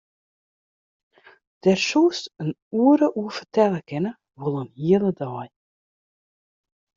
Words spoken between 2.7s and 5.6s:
oere oer fertelle kinne, wol in hele dei.